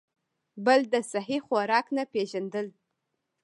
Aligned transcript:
بل 0.65 0.79
د 0.93 0.95
سهي 1.11 1.37
خوراک 1.45 1.85
نۀ 1.95 2.03
پېژندل، 2.13 2.67